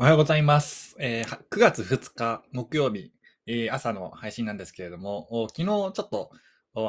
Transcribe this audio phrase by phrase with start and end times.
[0.00, 0.96] おはようございます。
[0.98, 3.12] えー9月2日木曜日、
[3.46, 6.30] えー朝の配信なんですけれども、昨日ちょっと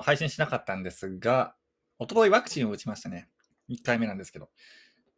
[0.02, 1.54] 配信しなかったんですが、
[2.00, 3.27] 一昨日ワクチンを打ちましたね。
[3.70, 4.47] 1回目なんですけど。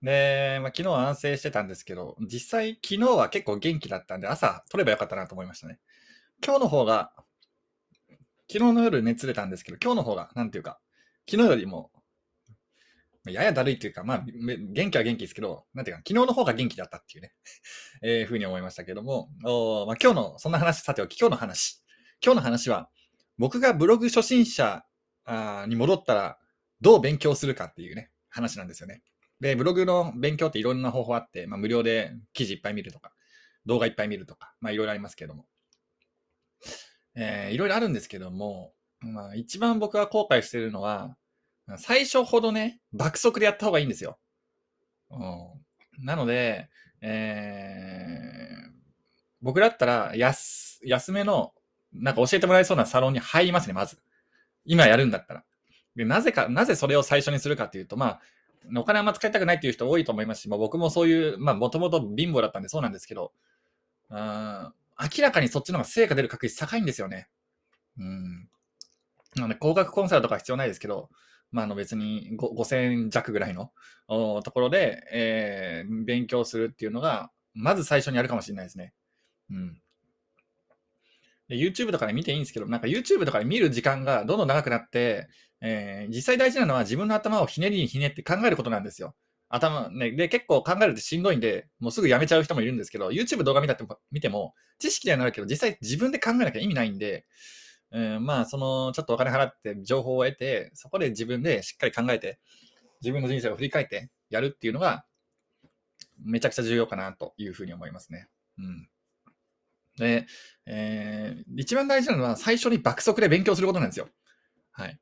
[0.02, 5.78] で、まあ、昨日は安静してたんですけど、実際昨日は結構元気だったんで、朝取ればよかったなと思いましたね。
[6.44, 7.12] 今日の方が、
[8.52, 10.80] 昨日の夜熱出たんですけど、今日の方が、なんていうか、
[11.30, 11.92] 昨日よりも、
[13.26, 17.34] ややだるいというか、まあ、元気は元気ですけど、なんていうか、昨日の方が元気だったっていうね。
[18.04, 21.82] えー、ふうに思いましたけども、おまあ、今日の、そんな話さておき、今日の話。
[22.24, 22.90] 今日の話は、
[23.38, 24.86] 僕がブログ初心者
[25.26, 26.38] あに戻ったら、
[26.82, 29.02] どう勉強するかっていうね、話なんですよね。
[29.40, 33.14] で、ブログの勉強っていろんな方法あって、まあ、無料で記事いっぱい見るとか、
[33.66, 35.46] 動画いっぱい見るとか、まあ、いろいろありますけども。
[37.16, 41.16] えーいろいろあるんですけども、まあ、一番僕が後悔してるのは、
[41.78, 44.20] 最初ほどね、爆速でやった方がいいんですよ。
[45.10, 46.70] うん、なので、
[47.02, 48.44] えー
[49.44, 51.54] 僕だったら安、安めの、
[51.94, 53.98] なんか教えてもらえそうなサロンに入りますね、まず。
[54.66, 55.44] 今やるんだったら。
[55.98, 58.22] でなぜか、なぜそれを最初にするかっていうと、まあ、
[58.78, 63.34] お金あんま使いたくないっていう人多いと思いますし、まあ、僕もそういう、まあ、もともと貧乏だったんでそうなんですけど、
[64.10, 67.28] うん、明らかにそっちの方が成果出る確率高いんですよね。
[68.00, 68.50] うん。
[69.36, 71.10] なので、高額コンサルとか必要ないですけど、
[71.54, 73.72] まあ、あの別に5000弱ぐらいの
[74.08, 78.92] ところで、えー勉強するっていうのが、まず最初にやるかもしれないですね。
[79.52, 79.78] うん。
[81.48, 85.28] で YouTube とかで見ていいんですけど、なんか YouTube とかで見る時間がどんどん長くなって、
[85.62, 89.16] えー実際大事なのは自分の頭をひねりにひねって考えることなんですよ。
[89.50, 97.28] 頭、ね、で、結構考えるってしんどいんで、もうすぐやめちゃう人もいるんですけど、YouTube 動画見たっても見ても、知識にはなるけど、実際自分で考えなきゃ意味ないんで、
[97.94, 102.40] えーまあ、その、ちょっとお金払って情報を得て、そこで自分でしっかり考えて、
[103.02, 105.06] 自分の人生を振り返ってやるっていうのが、
[106.20, 108.28] めちゃくちゃ重要かなというふうに思いますね。
[108.58, 108.90] うん。
[109.98, 110.26] で、
[110.66, 114.10] えー一番大事なのは最初に爆速で勉強することなんですよ。
[114.72, 115.00] はい。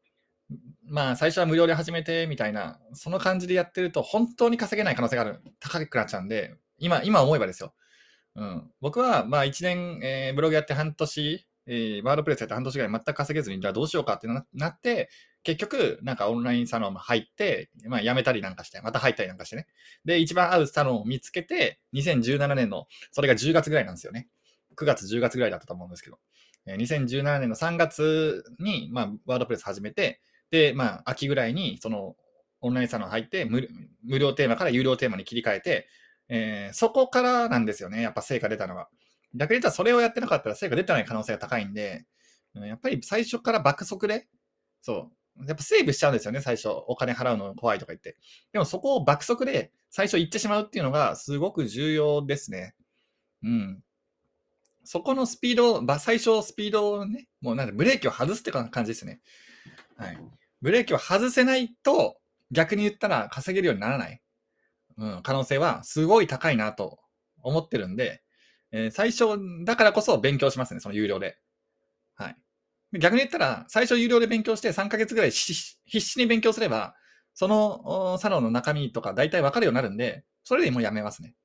[0.84, 7.74] まあ、最初は無料で始めてみたいな、その感じでやってると本当に稼げない可能性がある、高くなっちゃうんで、今、今思えばですよ。
[8.36, 8.72] うん。
[8.82, 15.10] 僕は、まあ、1年、えーブログやって半年、えーワードプレスやって半年ぐらい全く稼げずに、じゃあどうしようかってななって、
[15.44, 19.68] 結局、なんかオンラインサロン入って、まあ、辞めたりなんかして、また入ったりなんかしてね。
[20.04, 24.28] で、一番合うサロンを見つけて、2017年の、それが10月ぐらいなんですよね。
[24.76, 26.20] 9月、10月ぐらいだったと思うんですけど、
[26.66, 30.20] えー2017年の3月に、まあ、ワードプレス始めて、
[30.52, 32.16] で、まあ、秋ぐらいに、その、
[32.60, 33.68] オンラインサロン入って無、
[34.04, 35.88] 無料テーマから有料テーマに切り替えて、
[36.30, 38.90] えーそこからなんですよね、やっぱ成果出たのは。
[39.34, 42.06] 逆に言ったらそれをやってなかったら成果出てない可能性が高いんで、
[42.54, 44.28] やっぱり最初から爆速で、
[44.82, 46.68] そう、やっぱセーブしちゃうんですよね、最初。
[46.70, 48.18] お金払うの怖いとか言って。
[48.52, 52.76] でもそこを爆速で最初行ってしまうっていうのがすごく重要ですね。
[53.44, 53.84] うん。
[54.84, 59.22] そこのスピード、最初スピードをね、もうなんでブレーキを外すって感じですね。
[59.96, 60.18] はい。
[60.62, 62.18] ブレーキを外せないと、
[62.52, 64.22] 逆に言ったら稼げるようにならない、
[64.98, 67.00] うん、可能性はすごい高いなと
[67.42, 68.22] 思ってるんで、
[68.72, 69.26] えー最初
[69.66, 71.38] だからこそ勉強しますね、その有料で。
[72.16, 72.38] はい。
[73.00, 75.54] 逆に言ったら、最初有料で勉強して3ヶ月ぐらい必
[76.00, 76.96] 死に勉強すれば、
[77.34, 81.36] そのサロンの中身とか大体わかるようになるんで、それでもうやめますね。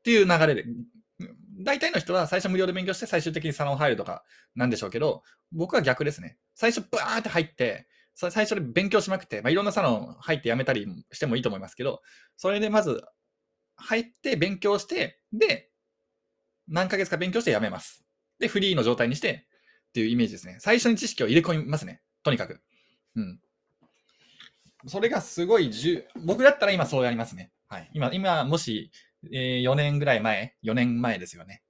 [0.00, 0.64] っていう流れで。
[1.64, 4.22] 大体の人は最初無料で勉強して最終的にサロン入るとか
[4.54, 6.38] なんでしょうけど、僕は逆ですね。
[6.54, 12.00] 最初バーって入って、最初で勉強しまくって、まあ、いろんなサロン入ってやめたりしてもいいと思いますけど、
[12.36, 13.02] それでまず
[13.76, 15.67] 入って勉強して、で、
[16.68, 18.04] 何ヶ月か勉強してやめます。
[18.38, 19.46] で、フリーの状態にして
[19.88, 20.58] っていうイメージですね。
[20.60, 22.02] 最初に知識を入れ込みますね。
[22.22, 22.60] とにかく。
[23.16, 23.40] うん。
[24.86, 27.50] それがすごい重、僕だったら今そうやりますね。
[27.68, 27.90] はい。
[27.94, 28.92] 今、今、もし、
[29.32, 31.62] えー4年ぐらい前、4年前ですよね。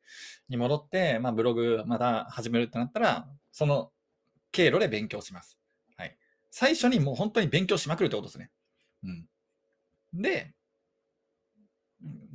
[0.48, 3.90] に戻って、まあ、ブログまた始めるってなったら、その
[4.52, 5.58] 経路で勉強します。
[5.96, 6.16] はい。
[6.50, 8.50] 最初にもう本当に勉強しまくるってことですね。
[9.04, 10.22] うん。
[10.22, 10.54] で、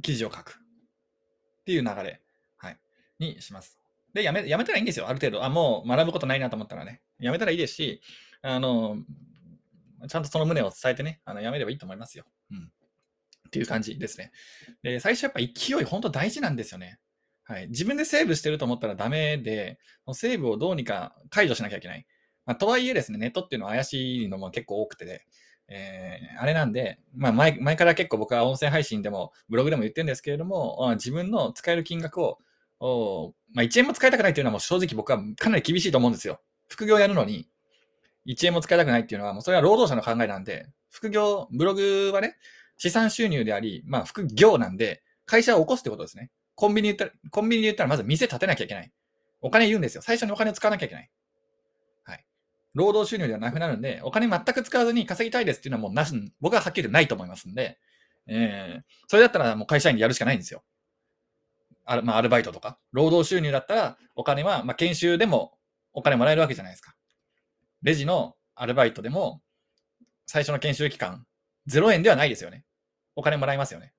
[0.02, 0.60] 記事を書く。
[0.60, 2.22] っていう流れ、
[3.24, 3.80] にします。
[4.14, 5.44] で、やめ、やめたらいいんですよ、ある程度。
[5.44, 7.02] あ、もう学ぶことないなと思ったらね。
[7.20, 8.02] やめたらいいですし、
[8.42, 8.98] あの、
[10.08, 12.26] ちゃんとその旨を伝えてね、あのやめればいいと思いますよ。
[12.52, 12.72] うん。
[13.48, 14.32] っていう感じですね。
[14.82, 17.00] で、最初やっぱ勢い、本当大事なんですよね。
[17.46, 17.68] はい。
[17.68, 19.80] 自分でセーブしてると思ったらダメで、
[20.14, 22.06] セーブをどうにか解除しなきゃいけない。
[22.46, 25.26] まあ、とはいえですね、ネットっていうのは怪しいのも結構多くてね、
[25.70, 32.40] えーあれなんで、まあ前、前から結構僕は音声配信でもブログでも言ってるんですけれども、自分の使える金額を、
[32.86, 36.42] おまあ、1円も使いたくないっていうのはもう正直僕はかなり厳しいと思うんですよ。
[36.68, 37.48] 副業やるのに、
[38.28, 42.36] 1円も使いたくないっていうのは、もうそれは労働者の考えなんで、副業、ブログはね、
[42.78, 46.30] 資産収入であり、まあ副業なんで、会社を起こすってことですね。
[46.56, 48.92] コンビニで言ったら、コンビニで言ったらまず店建てなきゃいけない。
[49.40, 50.02] お金言うんですよ。
[50.02, 51.10] 最初にお金を使わなきゃいけない。
[52.04, 52.26] はい。
[52.74, 57.78] 労働収入ではなくなるんで、お金全く使わずに稼ぎたいですっていうのはもうなし、僕ははっきりないと思いますんで、
[58.28, 60.64] えー、それだったらもう会社員でやるしかないんですよ。
[61.86, 62.80] あまあ、アルバイトとか。
[62.92, 65.58] 労働収入だったら、お金は、まあ、研修でも
[65.94, 66.96] お金もらえるわけじゃないですか。
[67.82, 69.42] レジのアルバイトでも、
[70.26, 71.26] 最初の研修期間、
[71.70, 72.66] 0円ではないですよね。
[73.16, 73.94] お金もらえますよね。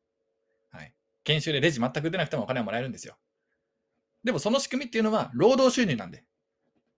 [0.70, 0.94] はい。
[1.24, 3.16] 研修でレジ全く出なくてもお金はもらえるんですよ。
[4.24, 6.24] でもその仕組みっていうのは労働収入なんで。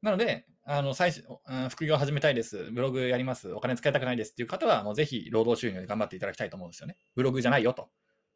[0.01, 1.25] なので、あの最初
[1.71, 6.97] 副業始めたいです、ブログやります、お金使いたくないですっていう方は、もうぜひ労働収入で頑張っていただきたいと思うんですよね。
[7.15, 7.91] ブログじゃないよと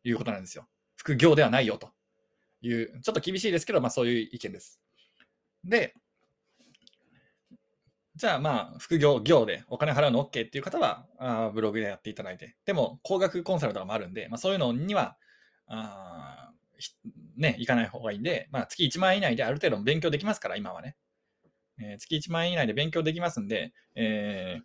[0.05, 0.69] いうことなんですよ。
[0.97, 1.91] 副業ではないよと
[2.63, 4.81] いう、ちょっと厳しいですけど、まあそういう意見です。
[5.65, 5.95] で、
[8.17, 15.17] じゃあまあ、副業、業でお金払うの OK っていう方は、あブログでやっていただいて、でも、高額コンサルとかもあるんで、まあそういうのには、
[15.67, 16.53] あ
[17.37, 20.97] ね、行かない方がいいんで、まあ月1万円以内である程度勉強できますから、今はね。
[21.83, 24.65] えー、月1万円以内で勉強できますんで、えー、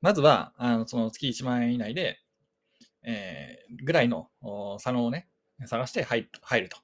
[0.00, 2.18] まずは、あのその月1万円以内で、
[3.02, 4.30] えー、ぐらいの
[4.78, 5.28] サロンをね、
[5.66, 6.78] 探して入ると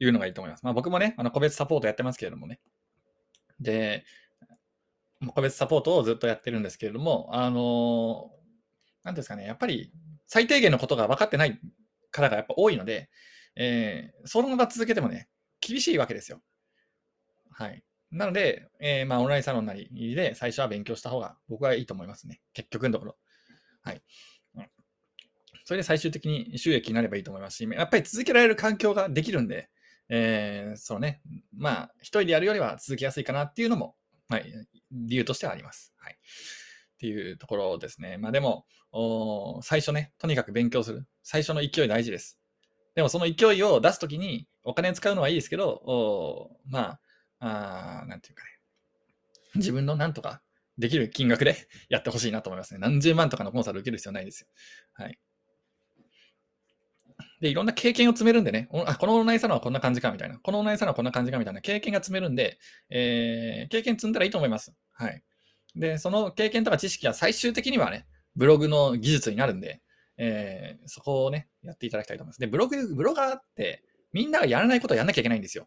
[0.00, 0.64] いうのがいいと思います。
[0.64, 2.60] まあ僕もね、あの個別サポートやってますけれどもね。
[3.60, 4.04] で、
[5.34, 8.30] 個別サポートをずっとやってるんですけれども、あの
[9.04, 9.92] なんですかね、やっぱり
[10.26, 11.60] 最低限のことが分かってない
[12.10, 13.10] 方がやっぱ多いので、
[13.56, 15.28] えー、そのまま続けてもね、
[15.60, 16.40] 厳しいわけですよ。
[17.52, 17.84] はい。
[18.10, 22.40] なので、えー、まあ、オンラインサロンなりで最初は勉強した方が僕はいいと思いますね。
[22.54, 23.16] 結局のところ。
[23.82, 24.02] はい。
[25.70, 29.68] それで最終的に収益になればいいと思いますし、やっぱり続けられる環境ができるんで、
[30.12, 31.22] えー、そうね、
[31.56, 33.94] まあ、一人でやるよりは続きやすいかなっていうのも、
[34.28, 34.52] はい、
[34.90, 35.94] 理由としてはあります。
[35.98, 36.14] はい。
[36.14, 36.16] っ
[36.98, 38.18] ていうところですね。
[38.18, 38.66] まあでも、
[39.62, 41.06] 最初ね、とにかく勉強する。
[41.22, 42.38] 最初の勢い大事です。
[42.94, 46.98] でもその勢いを出すときにお金使うのはいいですけど、ま
[47.38, 48.50] あ、あなんていうかね、
[49.54, 50.42] 自分のなんとか
[50.76, 51.56] できる金額で
[51.88, 52.80] やってほしいなと思いますね。
[52.80, 54.48] 何十万とかのコンサル受ける必要ないですよ。
[54.92, 55.18] はい。
[57.40, 62.58] で、いろんな経験を積めるんでね、あ、このオンラインサロンはこんな感じかみたいな、このオンラインサロンはこんな感じかみたいな経験が積めるんで、
[62.90, 64.74] えー、経験積んだらいいと思います。
[64.92, 65.22] はい。
[65.74, 68.06] で、その経験とか知識は最終的にはね、
[68.36, 69.80] ブログの技術になるんで、
[70.18, 72.40] えー、そこをね、やっていただきたいと思います。
[72.40, 73.82] で、ブログ、ブロガーって
[74.12, 75.66] みんながやらないことをやんなきゃいけないんですよ。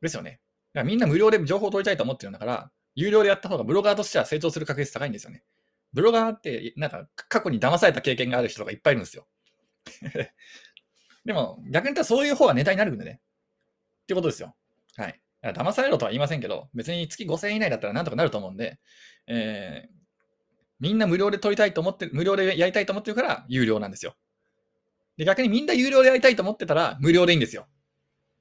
[0.00, 0.40] ですよね。
[0.72, 5.42] だからみんな無料で情報を取りたいと思ってるんだから、有料でやった方がブロガーとしては成長する確率高いんですよね。
[5.92, 9.26] ブロガーって、なんか過去に騙された経験がある人がいっぱいいるんですよ。
[11.24, 13.20] でも、逆に言ったらそういう方がネタになるんでね。
[14.02, 14.54] ってことですよ。
[14.96, 15.20] はい。
[15.42, 18.78] 騙されろとは言いませんけど、別に月5000円以内だったらなんとかなると思うんで、
[19.26, 20.00] えー、
[20.80, 24.16] みんな無料で取りたいと思って、無料でやりたいと思ってるから有料なんですよ。
[25.16, 27.66] で、逆にみんな有料でやりたいと思ってたら無料でいいんですよ。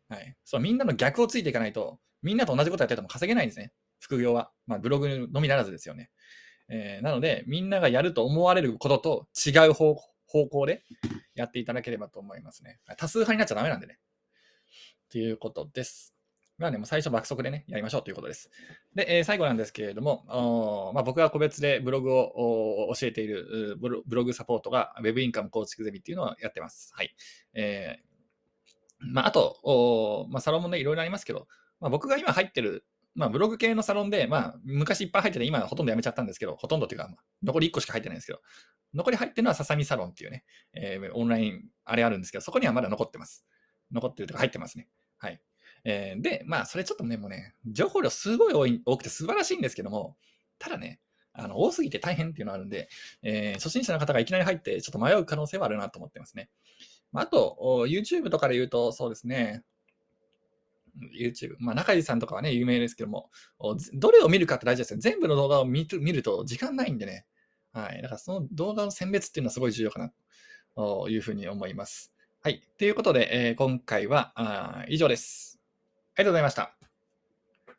[0.09, 0.35] はい。
[0.43, 3.71] そう、みんなの逆をついていかないと、みんなと同じことやってても稼げないんですね。
[3.99, 4.51] 副業は。
[4.65, 6.09] まあ、ブログのみならずですよね。
[6.69, 9.95] えー、なので、みんながやると思われることと違う方
[10.29, 10.83] 方向で
[11.35, 12.79] やっていただければと思いますね。
[12.97, 13.99] 多数派になっちゃダメなんでね。
[15.11, 16.15] ということです。
[16.59, 18.51] まあね、もう最初爆速でね、やりましょうということです。
[18.93, 26.91] で、えー、最後なんですけれども、まあ、僕が個別でブログを教えているブログサポートが Web インカム構築ゼミっていうのをやってます。
[26.93, 27.15] はい。
[27.53, 31.47] えー、まあ、あと、まあ、サロンもね、いろいろありますけど、
[31.79, 32.83] まあ、僕が今入ってる、
[33.15, 37.09] まあ、ブログ系のサロンで、まあ、昔いっぱい入ってて、今ほとんどやめちゃったんですけど、ほとんどっていうか、
[37.43, 38.41] 残り1個しか入ってないんですけど、
[38.93, 43.45] 残り入ってるのはささみサロンっていうね、えー、オンライン、あれあるんですけど、そこにはまだ残ってます。
[43.91, 44.87] 残ってるとか入ってますね。
[45.17, 45.41] はい。
[45.83, 50.17] えー、で、まあ、それちょっとね、もうね、情報量すごい多い多くて素晴らしいんですけども、
[50.57, 50.99] ただね、
[51.33, 52.89] あの多すぎて大変っていうのがあるんで、
[53.23, 56.49] えー、初心者の方がいきなり入って、ちょっと迷う可能性はあるなと思ってますね。
[57.11, 59.63] まあ、あと、YouTube とかで言うと、そうですね、
[61.17, 63.29] YouTube、まあ、中井さんとかはね、有名ですけども、
[63.93, 64.99] どれを見るかって大事ですよ。
[64.99, 67.25] 全部の動画を見る見ると時間ないんでね、
[67.73, 68.01] はい。
[68.01, 70.11] だからその動画の選別っていうのはすごい重要かな
[70.75, 72.13] というふうに思います。
[72.41, 72.63] はい。
[72.77, 75.59] ということで、えー、今回はあ以上です。
[76.15, 76.78] ありがとうございました。